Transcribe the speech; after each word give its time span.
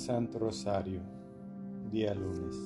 Santo 0.00 0.38
Rosario, 0.38 1.02
día 1.90 2.14
lunes. 2.14 2.56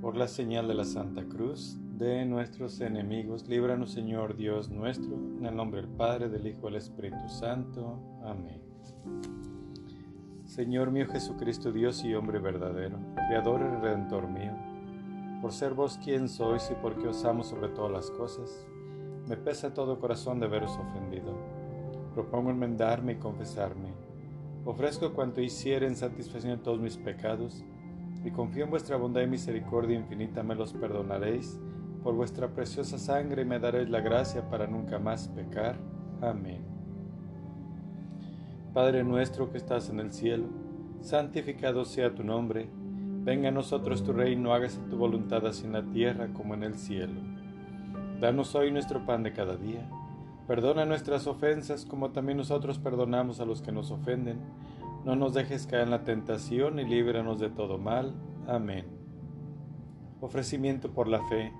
Por 0.00 0.16
la 0.16 0.26
señal 0.26 0.66
de 0.66 0.74
la 0.74 0.84
Santa 0.84 1.22
Cruz 1.22 1.78
de 1.96 2.26
nuestros 2.26 2.80
enemigos, 2.80 3.46
líbranos 3.46 3.92
Señor 3.92 4.36
Dios 4.36 4.68
nuestro, 4.68 5.14
en 5.14 5.46
el 5.46 5.54
nombre 5.54 5.80
del 5.80 5.90
Padre, 5.90 6.28
del 6.28 6.48
Hijo 6.48 6.62
y 6.62 6.64
del 6.64 6.74
Espíritu 6.74 7.28
Santo. 7.28 8.00
Amén. 8.24 8.60
Señor 10.44 10.90
mío 10.90 11.06
Jesucristo, 11.06 11.70
Dios 11.70 12.04
y 12.04 12.12
hombre 12.14 12.40
verdadero, 12.40 12.98
Creador 13.28 13.60
y 13.60 13.80
Redentor 13.80 14.28
mío, 14.28 14.56
por 15.40 15.52
ser 15.52 15.72
vos 15.72 16.00
quien 16.02 16.28
sois 16.28 16.68
y 16.72 16.74
porque 16.82 17.06
os 17.06 17.24
amo 17.24 17.44
sobre 17.44 17.68
todas 17.68 17.92
las 17.92 18.10
cosas, 18.10 18.66
me 19.28 19.36
pesa 19.36 19.72
todo 19.72 20.00
corazón 20.00 20.40
de 20.40 20.48
veros 20.48 20.76
ofendido. 20.78 21.32
Propongo 22.12 22.50
enmendarme 22.50 23.12
y 23.12 23.16
confesarme 23.18 23.87
Ofrezco 24.68 25.14
cuanto 25.14 25.40
hiciera 25.40 25.86
en 25.86 25.96
satisfacción 25.96 26.58
de 26.58 26.62
todos 26.62 26.78
mis 26.78 26.98
pecados, 26.98 27.64
y 28.22 28.30
confío 28.30 28.64
en 28.64 28.70
vuestra 28.70 28.98
bondad 28.98 29.22
y 29.22 29.26
misericordia 29.26 29.96
infinita 29.96 30.42
me 30.42 30.54
los 30.54 30.74
perdonaréis, 30.74 31.58
por 32.02 32.14
vuestra 32.14 32.48
preciosa 32.48 32.98
sangre 32.98 33.46
me 33.46 33.58
daréis 33.58 33.88
la 33.88 34.02
gracia 34.02 34.46
para 34.50 34.66
nunca 34.66 34.98
más 34.98 35.28
pecar. 35.28 35.76
Amén. 36.20 36.66
Padre 38.74 39.04
nuestro 39.04 39.50
que 39.50 39.56
estás 39.56 39.88
en 39.88 40.00
el 40.00 40.12
cielo, 40.12 40.48
santificado 41.00 41.86
sea 41.86 42.14
tu 42.14 42.22
nombre, 42.22 42.68
venga 43.24 43.48
a 43.48 43.52
nosotros 43.52 44.04
tu 44.04 44.12
reino, 44.12 44.52
hágase 44.52 44.80
tu 44.90 44.98
voluntad 44.98 45.46
así 45.46 45.64
en 45.64 45.72
la 45.72 45.82
tierra 45.82 46.28
como 46.34 46.52
en 46.52 46.64
el 46.64 46.76
cielo. 46.76 47.22
Danos 48.20 48.54
hoy 48.54 48.70
nuestro 48.70 49.06
pan 49.06 49.22
de 49.22 49.32
cada 49.32 49.56
día 49.56 49.88
Perdona 50.48 50.86
nuestras 50.86 51.26
ofensas 51.26 51.84
como 51.84 52.10
también 52.10 52.38
nosotros 52.38 52.78
perdonamos 52.78 53.38
a 53.38 53.44
los 53.44 53.60
que 53.60 53.70
nos 53.70 53.90
ofenden. 53.90 54.40
No 55.04 55.14
nos 55.14 55.34
dejes 55.34 55.66
caer 55.66 55.82
en 55.82 55.90
la 55.90 56.04
tentación 56.04 56.78
y 56.78 56.86
líbranos 56.86 57.38
de 57.38 57.50
todo 57.50 57.76
mal. 57.76 58.14
Amén. 58.46 58.86
Ofrecimiento 60.22 60.90
por 60.90 61.06
la 61.06 61.22
fe, 61.28 61.52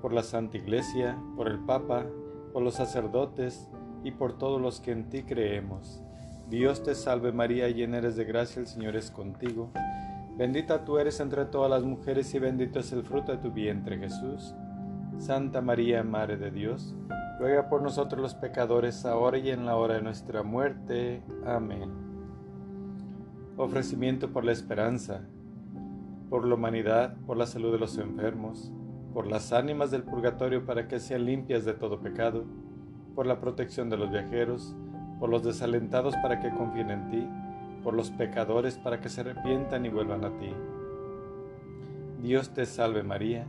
por 0.00 0.14
la 0.14 0.22
Santa 0.22 0.56
Iglesia, 0.56 1.18
por 1.36 1.48
el 1.48 1.58
Papa, 1.58 2.06
por 2.54 2.62
los 2.62 2.76
sacerdotes 2.76 3.68
y 4.02 4.12
por 4.12 4.38
todos 4.38 4.58
los 4.58 4.80
que 4.80 4.92
en 4.92 5.10
ti 5.10 5.24
creemos. 5.24 6.02
Dios 6.48 6.82
te 6.82 6.94
salve 6.94 7.30
María, 7.30 7.68
llena 7.68 7.98
eres 7.98 8.16
de 8.16 8.24
gracia, 8.24 8.60
el 8.60 8.68
Señor 8.68 8.96
es 8.96 9.10
contigo. 9.10 9.70
Bendita 10.38 10.86
tú 10.86 10.96
eres 10.98 11.20
entre 11.20 11.44
todas 11.44 11.70
las 11.70 11.82
mujeres 11.82 12.32
y 12.32 12.38
bendito 12.38 12.78
es 12.78 12.90
el 12.92 13.02
fruto 13.02 13.32
de 13.32 13.38
tu 13.38 13.50
vientre 13.50 13.98
Jesús. 13.98 14.54
Santa 15.18 15.60
María, 15.60 16.02
Madre 16.04 16.38
de 16.38 16.50
Dios, 16.50 16.94
ruega 17.38 17.68
por 17.68 17.82
nosotros 17.82 18.20
los 18.20 18.34
pecadores, 18.34 19.06
ahora 19.06 19.38
y 19.38 19.50
en 19.50 19.64
la 19.64 19.76
hora 19.76 19.94
de 19.94 20.02
nuestra 20.02 20.42
muerte. 20.42 21.22
Amén. 21.46 21.90
Ofrecimiento 23.56 24.32
por 24.32 24.44
la 24.44 24.52
esperanza, 24.52 25.22
por 26.28 26.46
la 26.46 26.56
humanidad, 26.56 27.16
por 27.26 27.36
la 27.36 27.46
salud 27.46 27.72
de 27.72 27.78
los 27.78 27.96
enfermos, 27.98 28.72
por 29.14 29.26
las 29.26 29.52
ánimas 29.52 29.90
del 29.90 30.02
purgatorio 30.02 30.66
para 30.66 30.88
que 30.88 30.98
sean 30.98 31.24
limpias 31.24 31.64
de 31.64 31.74
todo 31.74 32.00
pecado, 32.00 32.44
por 33.14 33.26
la 33.26 33.40
protección 33.40 33.88
de 33.88 33.96
los 33.96 34.10
viajeros, 34.10 34.74
por 35.20 35.28
los 35.28 35.44
desalentados 35.44 36.14
para 36.22 36.40
que 36.40 36.50
confíen 36.50 36.90
en 36.90 37.08
ti, 37.08 37.28
por 37.82 37.94
los 37.94 38.10
pecadores 38.10 38.78
para 38.78 39.00
que 39.00 39.08
se 39.08 39.20
arrepientan 39.20 39.86
y 39.86 39.88
vuelvan 39.88 40.24
a 40.24 40.36
ti. 40.38 40.52
Dios 42.20 42.50
te 42.50 42.66
salve 42.66 43.04
María, 43.04 43.46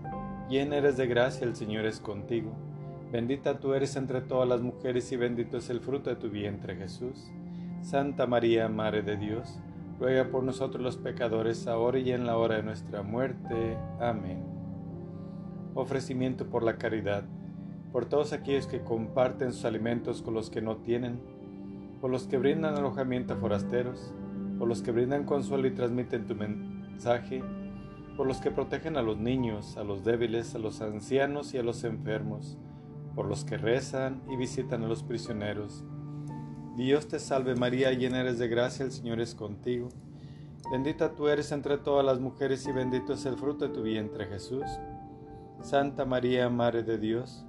llena 0.47 0.77
eres 0.77 0.95
de 0.97 1.07
gracia, 1.07 1.45
el 1.45 1.55
Señor 1.55 1.85
es 1.85 1.99
contigo 1.99 2.68
Bendita 3.11 3.59
tú 3.59 3.73
eres 3.73 3.95
entre 3.95 4.21
todas 4.21 4.47
las 4.47 4.61
mujeres 4.61 5.11
y 5.11 5.17
bendito 5.17 5.57
es 5.57 5.71
el 5.71 5.79
fruto 5.79 6.11
de 6.11 6.15
tu 6.15 6.29
vientre 6.29 6.75
Jesús. 6.75 7.31
Santa 7.81 8.27
María, 8.27 8.69
Madre 8.69 9.01
de 9.01 9.17
Dios, 9.17 9.59
ruega 9.99 10.25
por 10.29 10.43
nosotros 10.43 10.83
los 10.83 10.97
pecadores, 10.97 11.65
ahora 11.65 11.97
y 11.97 12.11
en 12.11 12.27
la 12.27 12.37
hora 12.37 12.57
de 12.57 12.63
nuestra 12.63 13.01
muerte. 13.01 13.77
Amén. 13.99 14.43
Ofrecimiento 15.73 16.51
por 16.51 16.61
la 16.61 16.77
caridad, 16.77 17.23
por 17.91 18.05
todos 18.05 18.31
aquellos 18.31 18.67
que 18.67 18.81
comparten 18.81 19.53
sus 19.53 19.65
alimentos 19.65 20.21
con 20.21 20.35
los 20.35 20.51
que 20.51 20.61
no 20.61 20.77
tienen, 20.77 21.19
por 22.01 22.11
los 22.11 22.27
que 22.27 22.37
brindan 22.37 22.75
alojamiento 22.75 23.33
a 23.33 23.37
forasteros, 23.37 24.13
por 24.59 24.67
los 24.67 24.83
que 24.83 24.91
brindan 24.91 25.25
consuelo 25.25 25.67
y 25.67 25.71
transmiten 25.71 26.27
tu 26.27 26.35
mensaje, 26.35 27.43
por 28.15 28.27
los 28.27 28.37
que 28.39 28.51
protegen 28.51 28.97
a 28.97 29.01
los 29.01 29.17
niños, 29.17 29.77
a 29.77 29.83
los 29.83 30.03
débiles, 30.03 30.53
a 30.53 30.59
los 30.59 30.81
ancianos 30.81 31.55
y 31.55 31.57
a 31.57 31.63
los 31.63 31.83
enfermos, 31.83 32.57
por 33.19 33.27
los 33.27 33.43
que 33.43 33.57
rezan 33.57 34.21
y 34.29 34.37
visitan 34.37 34.81
a 34.81 34.87
los 34.87 35.03
prisioneros. 35.03 35.83
Dios 36.77 37.09
te 37.09 37.19
salve 37.19 37.53
María, 37.53 37.91
llena 37.91 38.21
eres 38.21 38.39
de 38.39 38.47
gracia, 38.47 38.85
el 38.85 38.93
Señor 38.93 39.19
es 39.19 39.35
contigo. 39.35 39.89
Bendita 40.71 41.15
tú 41.15 41.27
eres 41.27 41.51
entre 41.51 41.77
todas 41.77 42.05
las 42.05 42.21
mujeres 42.21 42.65
y 42.65 42.71
bendito 42.71 43.11
es 43.11 43.25
el 43.25 43.35
fruto 43.35 43.67
de 43.67 43.73
tu 43.73 43.81
vientre 43.81 44.27
Jesús. 44.27 44.63
Santa 45.61 46.05
María, 46.05 46.47
Madre 46.47 46.83
de 46.83 46.97
Dios, 46.97 47.45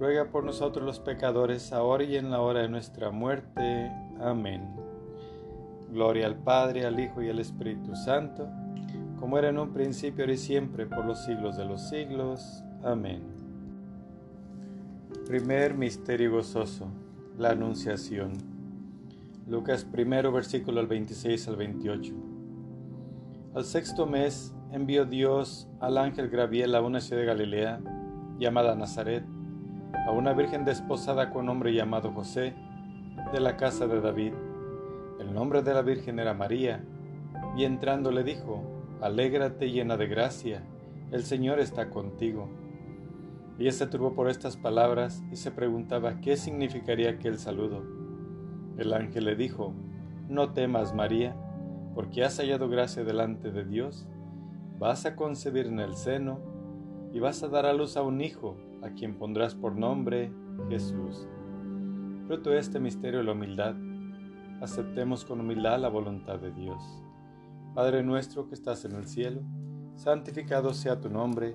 ruega 0.00 0.32
por 0.32 0.42
nosotros 0.42 0.84
los 0.84 0.98
pecadores, 0.98 1.72
ahora 1.72 2.02
y 2.02 2.16
en 2.16 2.32
la 2.32 2.40
hora 2.40 2.62
de 2.62 2.68
nuestra 2.68 3.12
muerte. 3.12 3.92
Amén. 4.20 4.68
Gloria 5.92 6.26
al 6.26 6.38
Padre, 6.38 6.86
al 6.86 6.98
Hijo 6.98 7.22
y 7.22 7.30
al 7.30 7.38
Espíritu 7.38 7.94
Santo, 7.94 8.48
como 9.20 9.38
era 9.38 9.50
en 9.50 9.60
un 9.60 9.72
principio, 9.72 10.24
ahora 10.24 10.32
y 10.32 10.38
siempre, 10.38 10.86
por 10.86 11.04
los 11.04 11.24
siglos 11.24 11.56
de 11.56 11.66
los 11.66 11.88
siglos. 11.88 12.64
Amén. 12.82 13.43
Primer 15.22 15.72
misterio 15.72 16.32
gozoso, 16.32 16.86
la 17.38 17.52
Anunciación. 17.52 18.32
Lucas 19.48 19.86
primero 19.86 20.30
versículo 20.32 20.80
al 20.80 20.86
26 20.86 21.48
al 21.48 21.56
28. 21.56 22.14
Al 23.54 23.64
sexto 23.64 24.04
mes 24.04 24.54
envió 24.70 25.06
Dios 25.06 25.66
al 25.80 25.96
ángel 25.96 26.28
Graviel 26.28 26.74
a 26.74 26.82
una 26.82 27.00
ciudad 27.00 27.22
de 27.22 27.26
Galilea 27.26 27.80
llamada 28.38 28.74
Nazaret, 28.74 29.24
a 30.06 30.10
una 30.10 30.34
virgen 30.34 30.66
desposada 30.66 31.30
con 31.30 31.44
un 31.44 31.48
hombre 31.48 31.72
llamado 31.72 32.12
José, 32.12 32.52
de 33.32 33.40
la 33.40 33.56
casa 33.56 33.86
de 33.86 34.02
David. 34.02 34.34
El 35.20 35.32
nombre 35.32 35.62
de 35.62 35.72
la 35.72 35.80
virgen 35.80 36.18
era 36.18 36.34
María, 36.34 36.84
y 37.56 37.64
entrando 37.64 38.10
le 38.10 38.24
dijo, 38.24 38.62
Alégrate 39.00 39.70
llena 39.70 39.96
de 39.96 40.06
gracia, 40.06 40.62
el 41.12 41.24
Señor 41.24 41.60
está 41.60 41.88
contigo. 41.88 42.63
Ella 43.58 43.72
se 43.72 43.86
turbó 43.86 44.14
por 44.14 44.28
estas 44.28 44.56
palabras 44.56 45.22
y 45.30 45.36
se 45.36 45.52
preguntaba 45.52 46.20
qué 46.20 46.36
significaría 46.36 47.10
aquel 47.10 47.38
saludo. 47.38 47.82
El 48.76 48.92
ángel 48.92 49.26
le 49.26 49.36
dijo, 49.36 49.72
No 50.28 50.52
temas, 50.52 50.94
María, 50.94 51.36
porque 51.94 52.24
has 52.24 52.38
hallado 52.38 52.68
gracia 52.68 53.04
delante 53.04 53.52
de 53.52 53.64
Dios. 53.64 54.08
Vas 54.78 55.06
a 55.06 55.14
concebir 55.14 55.66
en 55.66 55.78
el 55.78 55.94
seno 55.94 56.40
y 57.12 57.20
vas 57.20 57.44
a 57.44 57.48
dar 57.48 57.64
a 57.64 57.72
luz 57.72 57.96
a 57.96 58.02
un 58.02 58.20
hijo, 58.20 58.56
a 58.82 58.90
quien 58.90 59.16
pondrás 59.16 59.54
por 59.54 59.76
nombre 59.76 60.32
Jesús. 60.68 61.28
Fruto 62.26 62.50
de 62.50 62.58
este 62.58 62.80
misterio 62.80 63.20
de 63.20 63.24
la 63.24 63.32
humildad, 63.32 63.76
aceptemos 64.60 65.24
con 65.24 65.40
humildad 65.40 65.78
la 65.78 65.88
voluntad 65.88 66.40
de 66.40 66.50
Dios. 66.50 66.82
Padre 67.74 68.02
nuestro 68.02 68.48
que 68.48 68.54
estás 68.54 68.84
en 68.84 68.96
el 68.96 69.06
cielo, 69.06 69.42
santificado 69.94 70.74
sea 70.74 71.00
tu 71.00 71.08
nombre 71.08 71.54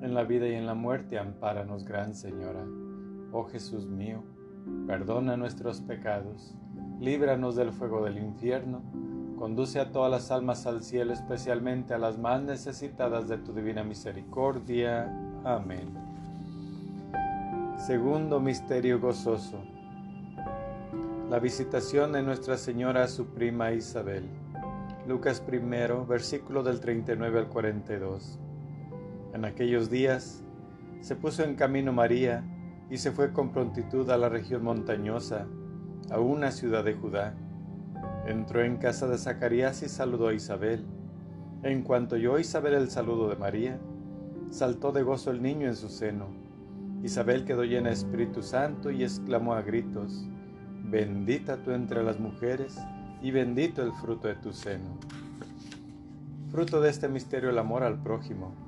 en 0.00 0.14
la 0.14 0.24
vida 0.24 0.46
y 0.48 0.54
en 0.54 0.66
la 0.66 0.74
muerte, 0.74 1.18
ampáranos, 1.18 1.84
Gran 1.84 2.14
Señora. 2.14 2.64
Oh 3.32 3.44
Jesús 3.44 3.86
mío, 3.86 4.22
perdona 4.86 5.36
nuestros 5.36 5.80
pecados, 5.80 6.54
líbranos 7.00 7.56
del 7.56 7.72
fuego 7.72 8.04
del 8.04 8.18
infierno, 8.18 8.82
conduce 9.38 9.80
a 9.80 9.92
todas 9.92 10.10
las 10.10 10.30
almas 10.30 10.66
al 10.66 10.82
cielo, 10.82 11.12
especialmente 11.12 11.94
a 11.94 11.98
las 11.98 12.18
más 12.18 12.42
necesitadas 12.42 13.28
de 13.28 13.38
tu 13.38 13.52
divina 13.52 13.84
misericordia. 13.84 15.12
Amén. 15.44 15.88
Segundo 17.76 18.40
misterio 18.40 18.98
gozoso. 18.98 19.62
La 21.30 21.38
visitación 21.38 22.12
de 22.12 22.22
Nuestra 22.22 22.56
Señora 22.56 23.04
a 23.04 23.08
su 23.08 23.26
prima 23.26 23.72
Isabel. 23.72 24.24
Lucas 25.06 25.40
primero, 25.40 26.04
versículo 26.06 26.62
del 26.62 26.80
39 26.80 27.38
al 27.38 27.48
42. 27.48 28.38
En 29.34 29.44
aquellos 29.44 29.90
días 29.90 30.42
se 31.00 31.14
puso 31.14 31.44
en 31.44 31.54
camino 31.54 31.92
María 31.92 32.44
y 32.90 32.96
se 32.96 33.12
fue 33.12 33.32
con 33.32 33.50
prontitud 33.50 34.08
a 34.10 34.16
la 34.16 34.28
región 34.28 34.64
montañosa, 34.64 35.46
a 36.10 36.18
una 36.18 36.50
ciudad 36.50 36.84
de 36.84 36.94
Judá. 36.94 37.34
Entró 38.26 38.62
en 38.62 38.78
casa 38.78 39.06
de 39.06 39.18
Zacarías 39.18 39.82
y 39.82 39.88
saludó 39.88 40.28
a 40.28 40.34
Isabel. 40.34 40.84
En 41.62 41.82
cuanto 41.82 42.14
oyó 42.14 42.38
Isabel 42.38 42.74
el 42.74 42.90
saludo 42.90 43.28
de 43.28 43.36
María, 43.36 43.78
saltó 44.50 44.92
de 44.92 45.02
gozo 45.02 45.30
el 45.30 45.42
niño 45.42 45.66
en 45.66 45.76
su 45.76 45.88
seno. 45.88 46.26
Isabel 47.02 47.44
quedó 47.44 47.64
llena 47.64 47.88
de 47.88 47.94
Espíritu 47.94 48.42
Santo 48.42 48.90
y 48.90 49.02
exclamó 49.02 49.54
a 49.54 49.62
gritos, 49.62 50.26
Bendita 50.84 51.62
tú 51.62 51.72
entre 51.72 52.02
las 52.02 52.18
mujeres 52.18 52.78
y 53.20 53.30
bendito 53.30 53.82
el 53.82 53.92
fruto 53.92 54.28
de 54.28 54.36
tu 54.36 54.52
seno. 54.52 54.96
Fruto 56.50 56.80
de 56.80 56.88
este 56.88 57.08
misterio 57.08 57.50
el 57.50 57.58
amor 57.58 57.82
al 57.82 58.02
prójimo. 58.02 58.67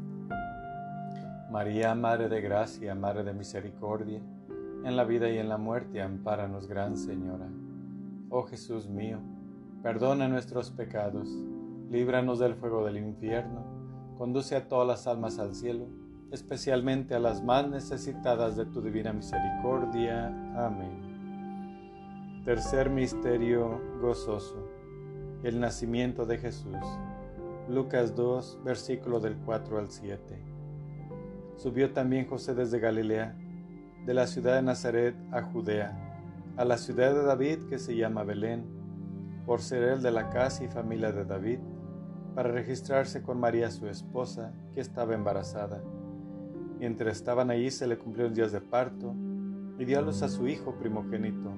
María, 1.51 1.93
Madre 1.95 2.29
de 2.29 2.39
Gracia, 2.39 2.95
Madre 2.95 3.25
de 3.25 3.33
Misericordia, 3.33 4.21
en 4.85 4.95
la 4.95 5.03
vida 5.03 5.29
y 5.29 5.37
en 5.37 5.49
la 5.49 5.57
muerte, 5.57 6.01
ampáranos, 6.01 6.65
Gran 6.65 6.95
Señora. 6.95 7.49
Oh 8.29 8.43
Jesús 8.43 8.87
mío, 8.87 9.19
perdona 9.83 10.29
nuestros 10.29 10.69
pecados, 10.69 11.27
líbranos 11.89 12.39
del 12.39 12.55
fuego 12.55 12.85
del 12.85 12.99
infierno, 12.99 13.65
conduce 14.17 14.55
a 14.55 14.69
todas 14.69 14.87
las 14.87 15.07
almas 15.07 15.39
al 15.39 15.53
cielo, 15.53 15.87
especialmente 16.31 17.15
a 17.15 17.19
las 17.19 17.43
más 17.43 17.67
necesitadas 17.67 18.55
de 18.55 18.67
tu 18.67 18.81
divina 18.81 19.11
misericordia. 19.11 20.27
Amén. 20.55 21.01
Tercer 22.45 22.89
misterio 22.89 23.81
gozoso, 23.99 24.69
el 25.43 25.59
nacimiento 25.59 26.25
de 26.25 26.37
Jesús. 26.37 26.77
Lucas 27.67 28.15
2, 28.15 28.61
versículo 28.63 29.19
del 29.19 29.35
4 29.35 29.79
al 29.79 29.91
7. 29.91 30.50
Subió 31.57 31.93
también 31.93 32.27
José 32.27 32.55
desde 32.55 32.79
Galilea, 32.79 33.35
de 34.05 34.13
la 34.13 34.27
ciudad 34.27 34.55
de 34.55 34.63
Nazaret 34.63 35.15
a 35.31 35.43
Judea, 35.43 36.53
a 36.57 36.65
la 36.65 36.77
ciudad 36.77 37.13
de 37.13 37.23
David 37.23 37.69
que 37.69 37.77
se 37.77 37.95
llama 37.95 38.23
Belén, 38.23 38.65
por 39.45 39.61
ser 39.61 39.83
él 39.83 40.01
de 40.01 40.11
la 40.11 40.29
casa 40.29 40.63
y 40.63 40.67
familia 40.67 41.11
de 41.11 41.25
David, 41.25 41.59
para 42.35 42.51
registrarse 42.51 43.21
con 43.21 43.39
María 43.39 43.69
su 43.69 43.87
esposa, 43.87 44.53
que 44.73 44.81
estaba 44.81 45.13
embarazada. 45.13 45.83
Mientras 46.79 47.17
estaban 47.17 47.51
allí 47.51 47.69
se 47.69 47.87
le 47.87 47.97
cumplieron 47.97 48.33
días 48.33 48.51
de 48.51 48.61
parto, 48.61 49.13
y 49.77 49.85
dio 49.85 49.99
a 49.99 50.01
luz 50.01 50.21
a 50.21 50.29
su 50.29 50.47
hijo 50.47 50.75
primogénito. 50.75 51.51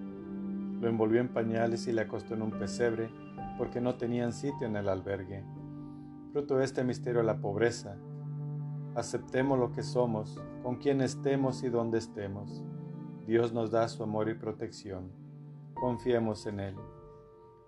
Lo 0.80 0.88
envolvió 0.88 1.22
en 1.22 1.30
pañales 1.30 1.88
y 1.88 1.92
le 1.92 2.02
acostó 2.02 2.34
en 2.34 2.42
un 2.42 2.52
pesebre, 2.52 3.10
porque 3.58 3.82
no 3.82 3.96
tenían 3.96 4.34
sitio 4.34 4.68
en 4.68 4.76
el 4.76 4.90
albergue. 4.90 5.44
Fruto 6.32 6.58
de 6.58 6.66
este 6.66 6.84
misterio 6.84 7.22
la 7.22 7.40
pobreza, 7.40 7.98
Aceptemos 8.96 9.58
lo 9.58 9.72
que 9.72 9.82
somos, 9.82 10.40
con 10.62 10.76
quien 10.76 11.02
estemos 11.02 11.64
y 11.64 11.70
donde 11.70 11.98
estemos. 11.98 12.64
Dios 13.26 13.52
nos 13.52 13.72
da 13.72 13.88
su 13.88 14.04
amor 14.04 14.30
y 14.30 14.36
protección. 14.36 15.12
Confiemos 15.74 16.46
en 16.46 16.60
Él. 16.60 16.76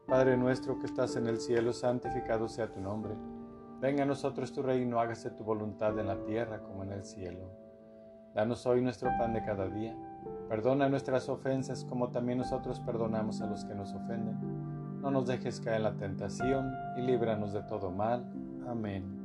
Padre 0.07 0.37
nuestro 0.37 0.77
que 0.77 0.85
estás 0.85 1.15
en 1.15 1.25
el 1.25 1.39
cielo, 1.39 1.73
santificado 1.73 2.47
sea 2.47 2.71
tu 2.71 2.79
nombre. 2.79 3.15
Venga 3.81 4.03
a 4.03 4.05
nosotros 4.05 4.53
tu 4.53 4.61
reino, 4.61 4.99
hágase 4.99 5.31
tu 5.31 5.43
voluntad 5.43 5.97
en 5.97 6.07
la 6.07 6.23
tierra 6.23 6.61
como 6.61 6.83
en 6.83 6.91
el 6.91 7.03
cielo. 7.03 7.49
Danos 8.35 8.65
hoy 8.67 8.81
nuestro 8.81 9.09
pan 9.17 9.33
de 9.33 9.43
cada 9.43 9.67
día. 9.67 9.97
Perdona 10.47 10.89
nuestras 10.89 11.27
ofensas 11.27 11.85
como 11.85 12.11
también 12.11 12.37
nosotros 12.37 12.79
perdonamos 12.81 13.41
a 13.41 13.47
los 13.47 13.65
que 13.65 13.73
nos 13.73 13.93
ofenden. 13.93 15.01
No 15.01 15.09
nos 15.09 15.25
dejes 15.25 15.59
caer 15.59 15.77
en 15.77 15.83
la 15.83 15.97
tentación 15.97 16.71
y 16.97 17.01
líbranos 17.01 17.51
de 17.51 17.63
todo 17.63 17.89
mal. 17.89 18.31
Amén. 18.67 19.24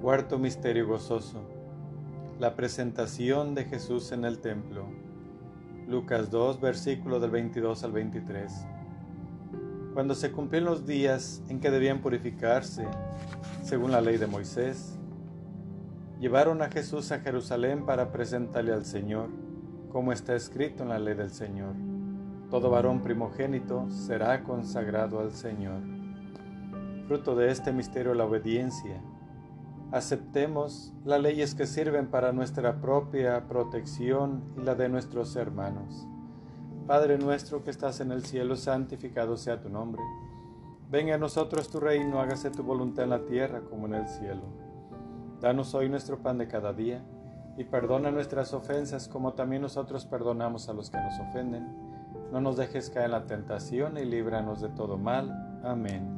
Cuarto 0.00 0.38
Misterio 0.38 0.86
Gozoso. 0.86 1.42
La 2.38 2.54
presentación 2.54 3.54
de 3.54 3.64
Jesús 3.64 4.12
en 4.12 4.24
el 4.24 4.38
templo. 4.38 4.86
Lucas 5.86 6.30
2, 6.30 6.60
versículo 6.60 7.20
del 7.20 7.30
22 7.30 7.84
al 7.84 7.92
23. 7.92 8.52
Cuando 9.94 10.14
se 10.14 10.30
cumplieron 10.30 10.70
los 10.70 10.86
días 10.86 11.42
en 11.48 11.60
que 11.60 11.70
debían 11.70 12.00
purificarse, 12.00 12.86
según 13.62 13.90
la 13.90 14.00
ley 14.00 14.18
de 14.18 14.26
Moisés, 14.26 14.98
Llevaron 16.20 16.62
a 16.62 16.68
Jesús 16.68 17.12
a 17.12 17.20
Jerusalén 17.20 17.86
para 17.86 18.10
presentarle 18.10 18.72
al 18.72 18.84
Señor, 18.84 19.28
como 19.92 20.12
está 20.12 20.34
escrito 20.34 20.82
en 20.82 20.88
la 20.88 20.98
ley 20.98 21.14
del 21.14 21.30
Señor. 21.30 21.74
Todo 22.50 22.70
varón 22.70 23.02
primogénito 23.02 23.88
será 23.88 24.42
consagrado 24.42 25.20
al 25.20 25.30
Señor. 25.30 25.80
Fruto 27.06 27.36
de 27.36 27.52
este 27.52 27.72
misterio 27.72 28.14
la 28.14 28.24
obediencia. 28.24 29.00
Aceptemos 29.90 30.92
las 31.06 31.20
leyes 31.20 31.54
que 31.54 31.66
sirven 31.66 32.08
para 32.08 32.32
nuestra 32.32 32.80
propia 32.80 33.48
protección 33.48 34.42
y 34.58 34.60
la 34.60 34.74
de 34.74 34.90
nuestros 34.90 35.34
hermanos. 35.34 36.06
Padre 36.86 37.16
nuestro 37.16 37.64
que 37.64 37.70
estás 37.70 38.00
en 38.00 38.12
el 38.12 38.24
cielo, 38.24 38.56
santificado 38.56 39.38
sea 39.38 39.62
tu 39.62 39.70
nombre. 39.70 40.02
Venga 40.90 41.14
a 41.14 41.18
nosotros 41.18 41.70
tu 41.70 41.80
reino, 41.80 42.20
hágase 42.20 42.50
tu 42.50 42.62
voluntad 42.62 43.04
en 43.04 43.10
la 43.10 43.24
tierra 43.24 43.62
como 43.62 43.86
en 43.86 43.94
el 43.94 44.08
cielo. 44.08 44.42
Danos 45.40 45.74
hoy 45.74 45.88
nuestro 45.88 46.18
pan 46.18 46.36
de 46.36 46.48
cada 46.48 46.74
día, 46.74 47.02
y 47.56 47.64
perdona 47.64 48.10
nuestras 48.10 48.54
ofensas 48.54 49.08
como 49.08 49.32
también 49.32 49.62
nosotros 49.62 50.04
perdonamos 50.04 50.68
a 50.68 50.74
los 50.74 50.90
que 50.90 50.98
nos 50.98 51.18
ofenden. 51.18 51.66
No 52.30 52.40
nos 52.40 52.56
dejes 52.56 52.90
caer 52.90 53.06
en 53.06 53.12
la 53.12 53.26
tentación 53.26 53.96
y 53.96 54.04
líbranos 54.04 54.60
de 54.60 54.68
todo 54.68 54.96
mal. 54.96 55.60
Amén. 55.64 56.17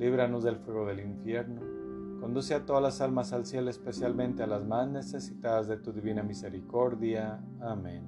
líbranos 0.00 0.42
del 0.42 0.56
fuego 0.56 0.86
del 0.86 1.00
infierno, 1.00 1.60
conduce 2.20 2.54
a 2.54 2.64
todas 2.64 2.82
las 2.82 3.02
almas 3.02 3.34
al 3.34 3.44
cielo, 3.44 3.68
especialmente 3.68 4.42
a 4.42 4.46
las 4.46 4.64
más 4.64 4.88
necesitadas 4.88 5.68
de 5.68 5.76
tu 5.76 5.92
divina 5.92 6.22
misericordia. 6.22 7.38
Amén. 7.60 8.06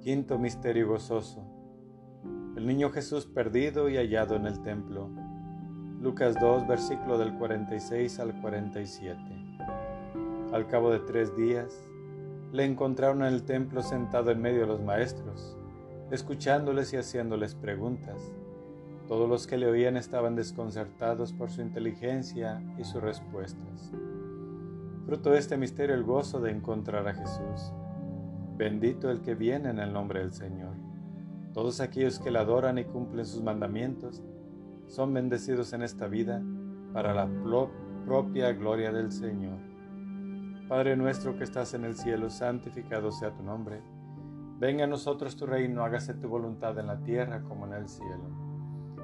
Quinto 0.00 0.38
Misterio 0.38 0.88
Gozoso. 0.88 1.44
El 2.56 2.66
niño 2.66 2.88
Jesús 2.88 3.26
perdido 3.26 3.90
y 3.90 3.96
hallado 3.96 4.34
en 4.34 4.46
el 4.46 4.62
templo. 4.62 5.10
Lucas 6.00 6.36
2, 6.40 6.66
versículo 6.66 7.18
del 7.18 7.36
46 7.36 8.18
al 8.18 8.40
47. 8.40 9.20
Al 10.52 10.66
cabo 10.68 10.90
de 10.90 11.00
tres 11.00 11.36
días, 11.36 11.86
le 12.50 12.64
encontraron 12.64 13.24
en 13.24 13.34
el 13.34 13.42
templo 13.42 13.82
sentado 13.82 14.30
en 14.30 14.40
medio 14.40 14.62
de 14.62 14.68
los 14.68 14.80
maestros, 14.80 15.58
escuchándoles 16.10 16.94
y 16.94 16.96
haciéndoles 16.96 17.54
preguntas. 17.54 18.32
Todos 19.08 19.28
los 19.28 19.46
que 19.46 19.58
le 19.58 19.66
oían 19.66 19.96
estaban 19.96 20.36
desconcertados 20.36 21.32
por 21.32 21.50
su 21.50 21.60
inteligencia 21.60 22.62
y 22.78 22.84
sus 22.84 23.02
respuestas. 23.02 23.92
Fruto 25.06 25.30
de 25.30 25.38
este 25.38 25.56
misterio 25.56 25.94
el 25.94 26.04
gozo 26.04 26.40
de 26.40 26.52
encontrar 26.52 27.06
a 27.08 27.14
Jesús. 27.14 27.72
Bendito 28.56 29.10
el 29.10 29.20
que 29.20 29.34
viene 29.34 29.70
en 29.70 29.80
el 29.80 29.92
nombre 29.92 30.20
del 30.20 30.32
Señor. 30.32 30.76
Todos 31.52 31.80
aquellos 31.80 32.18
que 32.18 32.30
le 32.30 32.38
adoran 32.38 32.78
y 32.78 32.84
cumplen 32.84 33.26
sus 33.26 33.42
mandamientos 33.42 34.22
son 34.86 35.12
bendecidos 35.12 35.72
en 35.72 35.82
esta 35.82 36.06
vida 36.06 36.42
para 36.92 37.12
la 37.12 37.28
propia 38.06 38.52
gloria 38.52 38.92
del 38.92 39.10
Señor. 39.10 39.58
Padre 40.68 40.96
nuestro 40.96 41.36
que 41.36 41.44
estás 41.44 41.74
en 41.74 41.84
el 41.84 41.96
cielo, 41.96 42.30
santificado 42.30 43.10
sea 43.12 43.34
tu 43.34 43.42
nombre. 43.42 43.82
Venga 44.58 44.84
a 44.84 44.86
nosotros 44.86 45.36
tu 45.36 45.44
reino, 45.44 45.84
hágase 45.84 46.14
tu 46.14 46.28
voluntad 46.28 46.78
en 46.78 46.86
la 46.86 47.02
tierra 47.02 47.42
como 47.42 47.66
en 47.66 47.74
el 47.74 47.88
cielo. 47.88 48.41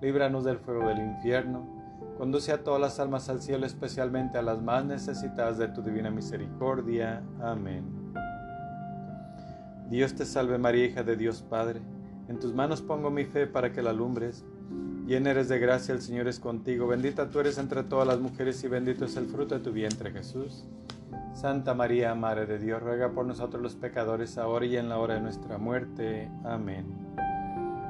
líbranos 0.00 0.44
del 0.44 0.58
fuego 0.58 0.88
del 0.88 0.98
infierno, 0.98 1.66
conduce 2.16 2.52
a 2.52 2.62
todas 2.62 2.80
las 2.80 3.00
almas 3.00 3.28
al 3.28 3.40
cielo, 3.40 3.66
especialmente 3.66 4.38
a 4.38 4.42
las 4.42 4.60
más 4.60 4.84
necesitadas 4.84 5.58
de 5.58 5.68
tu 5.68 5.82
divina 5.82 6.10
misericordia. 6.10 7.22
Amén. 7.40 7.84
Dios 9.88 10.14
te 10.14 10.26
salve 10.26 10.58
María, 10.58 10.86
hija 10.86 11.02
de 11.02 11.16
Dios 11.16 11.42
Padre, 11.42 11.80
en 12.28 12.38
tus 12.38 12.52
manos 12.52 12.82
pongo 12.82 13.10
mi 13.10 13.24
fe 13.24 13.46
para 13.46 13.72
que 13.72 13.82
la 13.82 13.90
alumbres. 13.90 14.44
Llena 15.06 15.30
eres 15.30 15.48
de 15.48 15.58
gracia, 15.58 15.94
el 15.94 16.02
Señor 16.02 16.28
es 16.28 16.38
contigo, 16.38 16.86
bendita 16.86 17.30
tú 17.30 17.40
eres 17.40 17.56
entre 17.56 17.82
todas 17.82 18.06
las 18.06 18.20
mujeres 18.20 18.62
y 18.64 18.68
bendito 18.68 19.06
es 19.06 19.16
el 19.16 19.26
fruto 19.26 19.54
de 19.54 19.64
tu 19.64 19.72
vientre 19.72 20.10
Jesús. 20.10 20.66
Santa 21.32 21.72
María, 21.72 22.14
Madre 22.14 22.44
de 22.44 22.58
Dios, 22.58 22.82
ruega 22.82 23.12
por 23.12 23.24
nosotros 23.24 23.62
los 23.62 23.76
pecadores, 23.76 24.36
ahora 24.36 24.66
y 24.66 24.76
en 24.76 24.90
la 24.90 24.98
hora 24.98 25.14
de 25.14 25.20
nuestra 25.20 25.56
muerte. 25.56 26.30
Amén. 26.44 26.84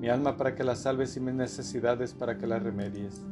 mi 0.00 0.08
alma 0.08 0.38
para 0.38 0.54
que 0.54 0.64
la 0.64 0.76
salves 0.76 1.14
y 1.18 1.20
mis 1.20 1.34
necesidades 1.34 2.14
para 2.14 2.38
que 2.38 2.46
las 2.46 2.62
remedies. 2.62 3.22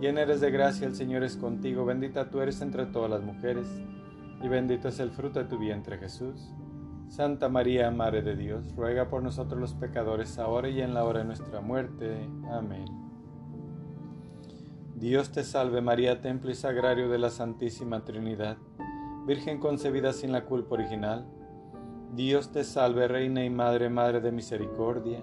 Llena 0.00 0.22
eres 0.22 0.40
de 0.40 0.50
gracia, 0.50 0.86
el 0.86 0.96
Señor 0.96 1.22
es 1.22 1.36
contigo, 1.36 1.84
bendita 1.84 2.30
tú 2.30 2.40
eres 2.40 2.62
entre 2.62 2.86
todas 2.86 3.10
las 3.10 3.22
mujeres, 3.22 3.68
y 4.42 4.48
bendito 4.48 4.88
es 4.88 5.00
el 5.00 5.10
fruto 5.10 5.38
de 5.38 5.44
tu 5.44 5.58
vientre 5.58 5.98
Jesús. 5.98 6.50
Santa 7.08 7.50
María, 7.50 7.90
Madre 7.90 8.22
de 8.22 8.36
Dios, 8.36 8.74
ruega 8.74 9.10
por 9.10 9.22
nosotros 9.22 9.60
los 9.60 9.74
pecadores, 9.74 10.38
ahora 10.38 10.70
y 10.70 10.80
en 10.80 10.94
la 10.94 11.04
hora 11.04 11.18
de 11.18 11.26
nuestra 11.26 11.60
muerte. 11.60 12.26
Amén. 12.50 12.86
Dios 14.94 15.30
te 15.30 15.44
salve 15.44 15.82
María, 15.82 16.22
templo 16.22 16.50
y 16.50 16.54
sagrario 16.54 17.10
de 17.10 17.18
la 17.18 17.28
Santísima 17.28 18.04
Trinidad, 18.04 18.56
Virgen 19.26 19.60
concebida 19.60 20.14
sin 20.14 20.32
la 20.32 20.46
culpa 20.46 20.76
original. 20.76 21.26
Dios 22.14 22.50
te 22.50 22.64
salve, 22.64 23.08
Reina 23.08 23.44
y 23.44 23.50
Madre, 23.50 23.90
Madre 23.90 24.22
de 24.22 24.32
Misericordia 24.32 25.22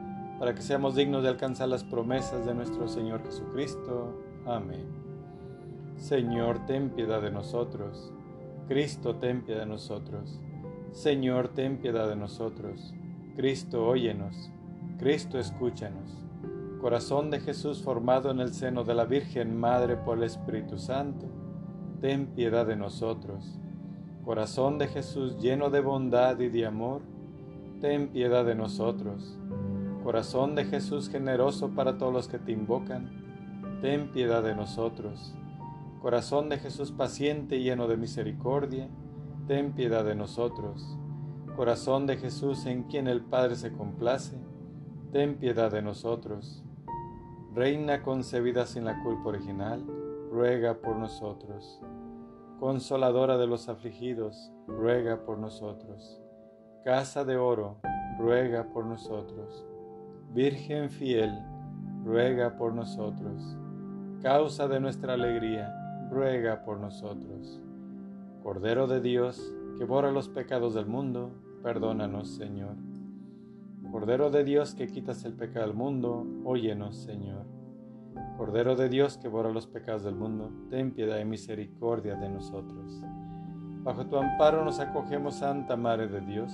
para 0.41 0.55
que 0.55 0.63
seamos 0.63 0.95
dignos 0.95 1.21
de 1.21 1.29
alcanzar 1.29 1.69
las 1.69 1.83
promesas 1.83 2.47
de 2.47 2.55
nuestro 2.55 2.87
Señor 2.87 3.23
Jesucristo. 3.23 4.19
Amén. 4.43 4.87
Señor, 5.97 6.65
ten 6.65 6.89
piedad 6.89 7.21
de 7.21 7.29
nosotros. 7.29 8.11
Cristo, 8.67 9.17
ten 9.17 9.43
piedad 9.43 9.59
de 9.59 9.67
nosotros. 9.67 10.41
Señor, 10.93 11.49
ten 11.49 11.77
piedad 11.77 12.09
de 12.09 12.15
nosotros. 12.15 12.91
Cristo, 13.35 13.85
óyenos. 13.85 14.49
Cristo, 14.97 15.37
escúchanos. 15.37 16.17
Corazón 16.81 17.29
de 17.29 17.39
Jesús 17.39 17.83
formado 17.83 18.31
en 18.31 18.39
el 18.39 18.51
seno 18.51 18.83
de 18.83 18.95
la 18.95 19.05
Virgen 19.05 19.59
Madre 19.59 19.95
por 19.95 20.17
el 20.17 20.23
Espíritu 20.23 20.79
Santo, 20.79 21.27
ten 21.99 22.25
piedad 22.25 22.65
de 22.65 22.77
nosotros. 22.77 23.59
Corazón 24.25 24.79
de 24.79 24.87
Jesús 24.87 25.39
lleno 25.39 25.69
de 25.69 25.81
bondad 25.81 26.39
y 26.39 26.49
de 26.49 26.65
amor, 26.65 27.03
ten 27.79 28.07
piedad 28.07 28.43
de 28.43 28.55
nosotros. 28.55 29.37
Corazón 30.03 30.55
de 30.55 30.65
Jesús 30.65 31.09
generoso 31.09 31.69
para 31.75 31.99
todos 31.99 32.11
los 32.11 32.27
que 32.27 32.39
te 32.39 32.51
invocan, 32.51 33.79
ten 33.81 34.11
piedad 34.11 34.41
de 34.41 34.55
nosotros. 34.55 35.35
Corazón 36.01 36.49
de 36.49 36.57
Jesús 36.57 36.91
paciente 36.91 37.57
y 37.57 37.63
lleno 37.63 37.87
de 37.87 37.97
misericordia, 37.97 38.89
ten 39.45 39.73
piedad 39.73 40.03
de 40.03 40.15
nosotros. 40.15 40.97
Corazón 41.55 42.07
de 42.07 42.17
Jesús 42.17 42.65
en 42.65 42.83
quien 42.83 43.07
el 43.07 43.21
Padre 43.21 43.55
se 43.55 43.73
complace, 43.73 44.37
ten 45.11 45.35
piedad 45.35 45.71
de 45.71 45.83
nosotros. 45.83 46.63
Reina 47.53 48.01
concebida 48.01 48.65
sin 48.65 48.85
la 48.85 49.03
culpa 49.03 49.29
original, 49.29 49.85
ruega 50.31 50.81
por 50.81 50.95
nosotros. 50.95 51.79
Consoladora 52.59 53.37
de 53.37 53.45
los 53.45 53.69
afligidos, 53.69 54.51
ruega 54.65 55.25
por 55.25 55.37
nosotros. 55.37 56.19
Casa 56.83 57.23
de 57.23 57.37
oro, 57.37 57.77
ruega 58.17 58.63
por 58.73 58.85
nosotros. 58.85 59.65
Virgen 60.33 60.89
fiel, 60.89 61.29
ruega 62.05 62.55
por 62.55 62.73
nosotros. 62.73 63.57
Causa 64.21 64.65
de 64.69 64.79
nuestra 64.79 65.15
alegría, 65.15 66.07
ruega 66.09 66.63
por 66.63 66.79
nosotros. 66.79 67.61
Cordero 68.41 68.87
de 68.87 69.01
Dios, 69.01 69.53
que 69.77 69.83
borra 69.83 70.09
los 70.09 70.29
pecados 70.29 70.73
del 70.73 70.85
mundo, 70.85 71.33
perdónanos, 71.61 72.29
Señor. 72.29 72.77
Cordero 73.91 74.29
de 74.29 74.45
Dios, 74.45 74.73
que 74.73 74.87
quitas 74.87 75.25
el 75.25 75.33
pecado 75.33 75.65
del 75.67 75.75
mundo, 75.75 76.25
óyenos, 76.45 76.95
Señor. 76.95 77.45
Cordero 78.37 78.77
de 78.77 78.87
Dios, 78.87 79.17
que 79.17 79.27
borra 79.27 79.51
los 79.51 79.67
pecados 79.67 80.03
del 80.03 80.15
mundo, 80.15 80.49
ten 80.69 80.91
piedad 80.91 81.19
y 81.19 81.25
misericordia 81.25 82.15
de 82.15 82.29
nosotros. 82.29 83.03
Bajo 83.83 84.05
tu 84.05 84.15
amparo 84.15 84.63
nos 84.63 84.79
acogemos, 84.79 85.35
Santa 85.35 85.75
Madre 85.75 86.07
de 86.07 86.21
Dios 86.21 86.53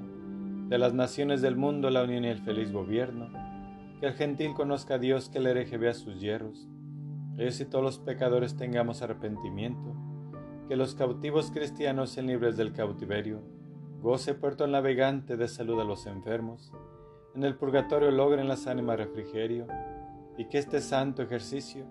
de 0.71 0.77
las 0.77 0.93
naciones 0.93 1.41
del 1.41 1.57
mundo 1.57 1.89
la 1.89 2.01
unión 2.01 2.23
y 2.23 2.29
el 2.29 2.39
feliz 2.39 2.71
gobierno, 2.71 3.27
que 3.99 4.05
el 4.05 4.13
gentil 4.13 4.53
conozca 4.53 4.93
a 4.93 4.99
Dios, 4.99 5.27
que 5.27 5.39
el 5.39 5.47
hereje 5.47 5.77
vea 5.77 5.93
sus 5.93 6.21
hierros, 6.21 6.65
ellos 7.37 7.59
y 7.59 7.65
todos 7.65 7.83
los 7.83 7.99
pecadores 7.99 8.55
tengamos 8.55 9.01
arrepentimiento, 9.01 9.93
que 10.69 10.77
los 10.77 10.95
cautivos 10.95 11.51
cristianos 11.51 12.11
sean 12.11 12.27
libres 12.27 12.55
del 12.55 12.71
cautiverio, 12.71 13.41
goce 14.01 14.33
puerto 14.33 14.65
navegante 14.65 15.35
de 15.35 15.49
salud 15.49 15.77
a 15.81 15.83
los 15.83 16.05
enfermos, 16.05 16.71
en 17.35 17.43
el 17.43 17.57
purgatorio 17.57 18.09
logren 18.09 18.47
las 18.47 18.65
ánimas 18.65 18.95
refrigerio, 18.95 19.67
y 20.37 20.45
que 20.45 20.57
este 20.57 20.79
santo 20.79 21.21
ejercicio 21.21 21.85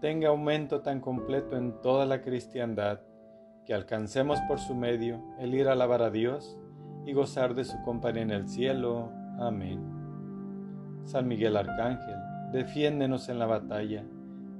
tenga 0.00 0.30
aumento 0.30 0.80
tan 0.80 0.98
completo 0.98 1.56
en 1.56 1.80
toda 1.82 2.04
la 2.04 2.20
cristiandad, 2.20 2.98
que 3.64 3.74
alcancemos 3.74 4.40
por 4.48 4.58
su 4.58 4.74
medio 4.74 5.22
el 5.38 5.54
ir 5.54 5.68
a 5.68 5.72
alabar 5.74 6.02
a 6.02 6.10
Dios, 6.10 6.58
y 7.06 7.12
gozar 7.12 7.54
de 7.54 7.64
su 7.64 7.80
compañía 7.82 8.22
en 8.22 8.30
el 8.30 8.48
cielo. 8.48 9.10
Amén. 9.38 9.80
San 11.04 11.28
Miguel 11.28 11.56
Arcángel, 11.56 12.16
defiéndenos 12.52 13.28
en 13.28 13.38
la 13.38 13.46
batalla, 13.46 14.04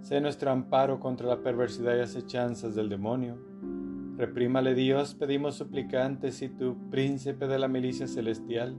sé 0.03 0.21
nuestro 0.21 0.51
amparo 0.51 1.01
contra 1.01 1.27
la 1.27 1.43
perversidad 1.43 1.97
y 1.97 2.01
acechanzas 2.01 2.75
del 2.75 2.89
demonio. 2.89 3.39
Reprímale 4.17 4.75
Dios, 4.75 5.15
pedimos 5.15 5.57
suplicantes, 5.57 6.43
y 6.43 6.49
tú, 6.49 6.77
príncipe 6.91 7.49
de 7.49 7.59
la 7.59 7.67
milicia 7.67 8.07
celestial, 8.07 8.77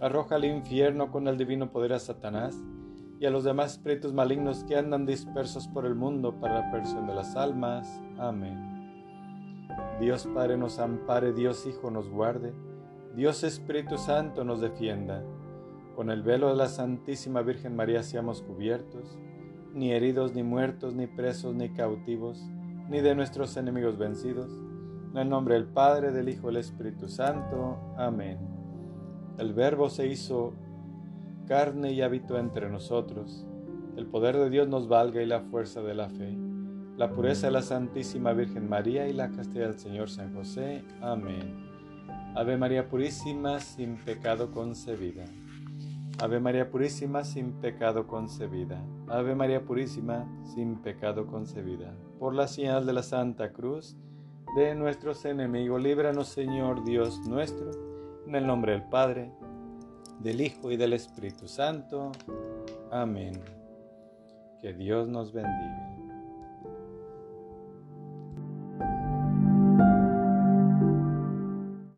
arroja 0.00 0.36
al 0.36 0.44
infierno 0.44 1.10
con 1.10 1.28
el 1.28 1.36
divino 1.36 1.70
poder 1.70 1.92
a 1.92 1.98
Satanás 1.98 2.56
y 3.20 3.26
a 3.26 3.30
los 3.30 3.44
demás 3.44 3.72
espíritus 3.72 4.14
malignos 4.14 4.64
que 4.64 4.76
andan 4.76 5.04
dispersos 5.04 5.68
por 5.68 5.84
el 5.84 5.94
mundo 5.94 6.40
para 6.40 6.60
la 6.60 6.70
perdición 6.70 7.06
de 7.06 7.14
las 7.14 7.36
almas. 7.36 8.02
Amén. 8.18 8.58
Dios 10.00 10.26
Padre 10.34 10.56
nos 10.56 10.78
ampare, 10.78 11.34
Dios 11.34 11.66
Hijo 11.66 11.90
nos 11.90 12.08
guarde. 12.08 12.54
Dios 13.16 13.42
Espíritu 13.42 13.98
Santo 13.98 14.44
nos 14.44 14.60
defienda. 14.60 15.24
Con 15.96 16.10
el 16.10 16.22
velo 16.22 16.50
de 16.50 16.54
la 16.54 16.68
Santísima 16.68 17.42
Virgen 17.42 17.74
María 17.74 18.04
seamos 18.04 18.40
cubiertos, 18.40 19.18
ni 19.74 19.90
heridos, 19.90 20.32
ni 20.32 20.44
muertos, 20.44 20.94
ni 20.94 21.08
presos, 21.08 21.54
ni 21.56 21.70
cautivos, 21.70 22.40
ni 22.88 23.00
de 23.00 23.16
nuestros 23.16 23.56
enemigos 23.56 23.98
vencidos. 23.98 24.48
En 25.10 25.18
el 25.18 25.28
nombre 25.28 25.54
del 25.54 25.66
Padre, 25.66 26.12
del 26.12 26.28
Hijo 26.28 26.50
y 26.50 26.54
del 26.54 26.58
Espíritu 26.58 27.08
Santo. 27.08 27.78
Amén. 27.96 28.38
El 29.38 29.54
Verbo 29.54 29.90
se 29.90 30.06
hizo 30.06 30.52
carne 31.48 31.92
y 31.92 32.02
habitó 32.02 32.38
entre 32.38 32.70
nosotros. 32.70 33.44
El 33.96 34.06
poder 34.06 34.36
de 34.36 34.50
Dios 34.50 34.68
nos 34.68 34.86
valga 34.86 35.20
y 35.20 35.26
la 35.26 35.40
fuerza 35.40 35.82
de 35.82 35.94
la 35.94 36.08
fe, 36.08 36.38
la 36.96 37.10
pureza 37.10 37.48
de 37.48 37.54
la 37.54 37.62
Santísima 37.62 38.32
Virgen 38.34 38.68
María 38.68 39.08
y 39.08 39.12
la 39.12 39.30
castidad 39.32 39.66
del 39.66 39.78
Señor 39.78 40.08
San 40.10 40.32
José. 40.32 40.84
Amén. 41.00 41.69
Ave 42.34 42.56
María 42.56 42.88
Purísima, 42.88 43.58
sin 43.58 43.96
pecado 43.96 44.52
concebida. 44.52 45.24
Ave 46.20 46.38
María 46.38 46.70
Purísima, 46.70 47.24
sin 47.24 47.54
pecado 47.54 48.06
concebida. 48.06 48.80
Ave 49.08 49.34
María 49.34 49.64
Purísima, 49.64 50.28
sin 50.44 50.76
pecado 50.76 51.26
concebida. 51.26 51.92
Por 52.20 52.34
la 52.34 52.46
señal 52.46 52.86
de 52.86 52.92
la 52.92 53.02
Santa 53.02 53.52
Cruz 53.52 53.96
de 54.54 54.76
nuestros 54.76 55.24
enemigos, 55.24 55.82
líbranos 55.82 56.28
Señor 56.28 56.84
Dios 56.84 57.18
nuestro, 57.26 57.72
en 58.26 58.36
el 58.36 58.46
nombre 58.46 58.72
del 58.72 58.84
Padre, 58.84 59.32
del 60.20 60.40
Hijo 60.40 60.70
y 60.70 60.76
del 60.76 60.92
Espíritu 60.92 61.48
Santo. 61.48 62.12
Amén. 62.92 63.40
Que 64.62 64.72
Dios 64.72 65.08
nos 65.08 65.32
bendiga. 65.32 65.89